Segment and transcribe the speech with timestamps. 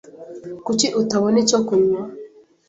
[0.65, 2.01] Kuki utabona icyo kunywa?